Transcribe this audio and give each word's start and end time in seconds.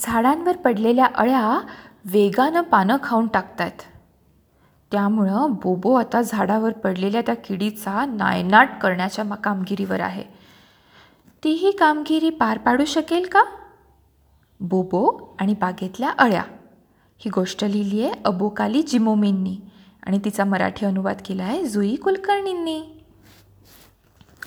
झाडांवर 0.00 0.56
पडलेल्या 0.56 1.06
अळ्या 1.14 1.60
वेगानं 2.04 2.60
पानं 2.60 2.96
खाऊन 3.02 3.26
टाकतायत. 3.26 3.82
त्यामुळं 4.92 5.52
बोबो 5.52 5.94
आता 5.94 6.22
झाडावर 6.22 6.72
पडलेल्या 6.72 7.20
त्या 7.20 7.36
किडीचा 7.36 8.06
नायनाट 8.06 8.68
करण्याच्या 8.82 9.24
कामगिरीवर 9.24 10.00
आहे. 10.00 10.24
ती 11.44 11.50
ही 11.50 11.70
कामगिरी 11.70 12.30
पार 12.30 12.58
पाडू 12.58 12.84
शकेल 12.84 13.28
का? 13.32 13.42
बोबो 14.60 15.36
आणि 15.40 15.54
बागेतल्या 15.60 16.10
अळ्या. 16.18 16.42
ही 17.18 17.30
गोष्ट 17.30 17.64
लिहिली 17.64 18.02
आहे 18.02 18.12
अबोकाली 18.24 18.82
जिमोमींनी 18.82 19.56
आणि 20.06 20.18
तिचा 20.24 20.44
मराठी 20.44 20.86
अनुवाद 20.86 21.16
केला 21.26 21.42
आहे 21.42 21.64
जुई 21.64 21.96
कुलकर्णींनी. 21.96 23.04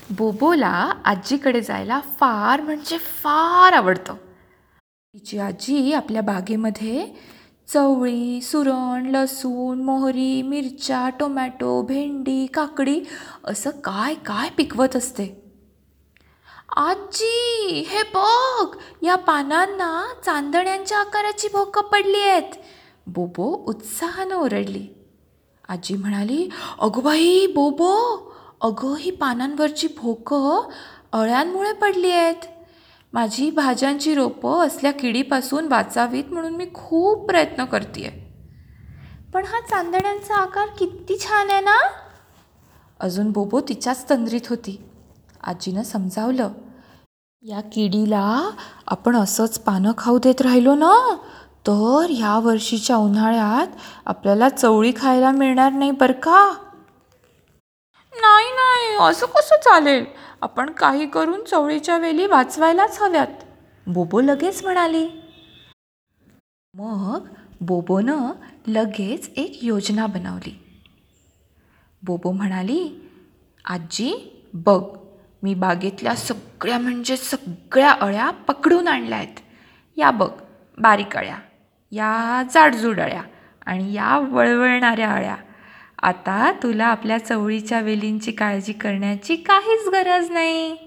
बोबोला 0.09 0.91
आजीकडे 1.05 1.61
जायला 1.61 1.99
फार 1.99 2.61
म्हणजे 2.61 2.97
फार 2.97 3.73
आवडतं. 3.73 4.15
तिची 5.13 5.37
आजी 5.39 5.93
आपल्या 5.93 6.21
बागेमध्ये 6.21 7.05
चवळी 7.67 8.41
सुरण 8.41 9.05
लसूण 9.05 9.81
मोहरी 9.83 10.41
मिरच्या 10.41 11.09
टोमॅटो 11.09 11.81
भेंडी 11.81 12.45
काकडी 12.45 13.01
असं 13.43 13.69
काय 13.69 14.13
काय 14.13 14.49
पिकवत 14.57 14.95
असते. 14.95 15.25
आजी 16.75 17.83
हे 17.87 18.03
बघ 18.15 18.75
या 19.03 19.15
पानांना 19.15 20.05
चांदण्यांच्या 20.25 20.97
आकाराची 20.97 21.47
भोकं 21.47 21.81
पडली 21.81 22.21
आहेत. 22.21 22.53
बोबो 23.07 23.65
उत्साहानं 23.67 24.35
ओरडली. 24.35 24.87
आजी 25.69 25.95
म्हणाली 25.95 26.49
अगं 26.79 27.03
बाई 27.03 27.47
बोबो 27.47 27.95
अगं 28.61 28.95
ही 28.95 29.11
पानांवरची 29.11 29.87
भोकं 29.87 30.69
अळ्यांमुळे 31.13 31.73
पडली 31.73 32.11
आहेत. 32.11 32.45
माझी 33.13 33.49
भाज्यांची 33.51 34.13
रोपं 34.15 34.65
असल्या 34.67 34.91
किडीपासून 34.91 35.67
वाचावीत 35.67 36.31
म्हणून 36.31 36.55
मी 36.55 36.65
खूप 36.73 37.25
प्रयत्न 37.27 37.65
करते 37.65 38.09
पण 39.33 39.45
हा 39.45 39.59
चांदण्यांचा 39.61 40.35
आकार 40.35 40.67
किती 40.79 41.17
छान 41.19 41.49
आहे 41.49 41.61
ना? 41.61 41.77
अजून 42.99 43.31
बोबो 43.31 43.59
तिच्याच 43.59 44.09
तंद्रीत 44.09 44.47
होती. 44.49 44.75
आजीनं 45.43 45.83
समजावलं 45.83 46.49
या 47.43 47.61
किडीला 47.73 48.49
आपण 48.87 49.15
असंच 49.15 49.59
पानं 49.59 49.91
खाऊ 49.97 50.17
देत 50.17 50.41
राहिलो 50.41 50.73
ना 50.75 50.93
तर 51.67 52.05
ह्या 52.09 52.37
वर्षीच्या 52.39 52.95
उन्हाळ्यात 52.95 53.75
आपल्याला 54.05 54.49
चवळी 54.49 54.91
खायला 54.97 55.31
मिळणार 55.31 55.71
नाही 55.71 55.91
बरं 55.91 56.13
का? 56.13 56.53
नाही 58.21 58.51
नाही 58.51 59.09
असं 59.09 59.25
कसं 59.25 59.55
चालेल? 59.63 60.05
आपण 60.41 60.71
काही 60.71 61.07
करून 61.07 61.43
चवळीच्या 61.43 61.97
वेली 61.97 62.25
वाचवायलाच 62.25 63.01
हव्यात. 63.01 63.27
बोबो 63.87 64.21
लगेच 64.21 64.63
म्हणाली. 64.63 65.07
मग 66.73 67.27
बोबोनं 67.61 68.31
लगेच 68.67 69.29
एक 69.37 69.59
योजना 69.63 70.05
बनवली. 70.05 70.55
बोबो 72.03 72.31
म्हणाली 72.31 73.09
आजी 73.65 74.13
बघ 74.53 74.83
मी 75.43 75.53
बागेतल्या 75.53 76.15
सगळ्या 76.15 76.77
म्हणजे 76.79 77.17
सगळ्या 77.17 77.91
अळ्या 77.91 78.29
पकडून 78.29 78.87
आणल्या 78.87 79.17
आहेत 79.17 79.35
या 79.97 80.11
बघ 80.11 80.29
बारीक 80.77 81.17
अळ्या 81.17 81.37
या 81.91 82.43
जाडजूड 82.53 82.99
अळ्या 82.99 83.21
आणि 83.65 83.93
या 83.93 84.17
वळवळणाऱ्या 84.17 85.11
अळ्या. 85.11 85.35
आता 86.01 86.51
तुला 86.51 86.85
आपल्या 86.85 87.17
चवळीच्या 87.17 87.79
वेलींची 87.79 88.31
काळजी 88.31 88.73
करण्याची 88.73 89.35
काहीच 89.35 89.87
गरज 89.87 90.31
नाही. 90.31 90.77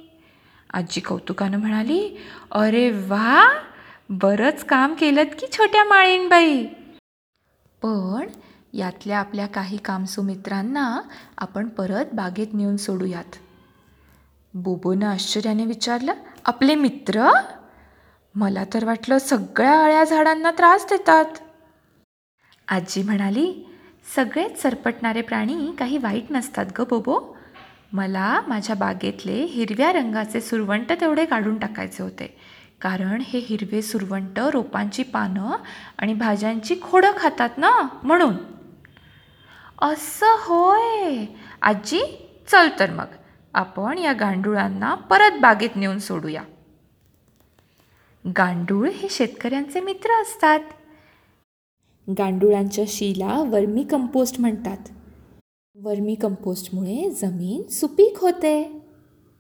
आजी 0.73 1.01
कौतुकानं 1.01 1.59
म्हणाली 1.59 2.19
अरे 2.51 2.91
वा 2.91 3.61
बरंच 4.11 4.65
काम 4.65 4.95
केलं 4.95 5.23
की 5.25 5.47
छोट्या 5.53 5.85
माळीणबाई. 5.85 6.67
पण 7.83 8.27
यातल्या 8.73 9.19
आपल्या 9.19 9.47
काही 9.47 9.77
कामसुमित्रांना 9.77 11.01
आपण 11.39 11.69
परत 11.69 12.05
बागेत 12.13 12.47
नेऊन 12.53 12.77
सोडूयात. 12.77 13.37
बोबोनं 14.55 15.07
आश्चर्याने 15.07 15.67
विचारलं 15.67 16.13
आपले 16.45 16.75
मित्र? 16.75 17.29
मला 18.35 18.65
तर 18.75 18.85
वाटलं 18.85 19.19
सगळ्या 19.19 19.85
अळ्या 19.85 20.05
झाडांना 20.05 20.51
त्रास 20.51 20.85
देतात. 20.85 21.25
आजी 22.69 23.03
म्हणाली 23.03 23.69
सगळेच 24.05 24.63
सरपटणारे 24.63 25.23
प्राणी 25.23 25.73
काही 25.79 25.99
वाईट 25.99 26.25
नसतात 26.31 26.67
ग 26.79 26.85
बोबो. 26.85 27.37
मला 27.93 28.41
माझ्या 28.49 28.77
बागेतले 28.77 29.45
हिरव्या 29.45 29.93
रंगाचे 29.93 30.41
सुरवंट 30.41 30.93
तेवढे 30.93 31.25
काढून 31.25 31.59
टाकायचे 31.59 32.03
होते. 32.03 32.39
कारण 32.81 33.23
हे 33.27 33.39
हिरवे 33.39 33.83
सुरवंट 33.83 34.39
रोपांची 34.39 35.03
पानं 35.03 35.51
आणि 35.99 36.15
भाज्यांची 36.15 36.77
खोडं 36.83 37.13
खातात 37.17 37.51
ना 37.57 37.89
म्हणून. 38.03 38.35
असं 39.79 40.27
होय. 40.27 41.25
आजी 41.63 42.29
चल 42.49 42.69
तर 42.79 42.91
मग. 42.91 43.05
आपण 43.55 43.99
या 43.99 44.13
गांडुळांना 44.13 44.95
परत 44.95 45.31
बागेत 45.41 45.71
नेऊन 45.77 45.99
सोडूया. 45.99 46.43
गांडूळ 48.37 48.89
हे 48.89 49.09
शेतकऱ्यांचे 49.09 49.81
मित्र 49.81 50.23
असतात. 50.23 50.61
गांडुळांच्या 52.09 52.85
शीला 52.89 53.43
वर्मी 53.51 53.83
कंपोस्ट 53.83 54.41
म्हणतात. 54.41 54.77
वर्मी 55.75 56.15
कंपोस्टमुळे 56.15 57.11
जमीन 57.11 57.63
सुपीक 57.71 58.19
होते. 58.19 58.82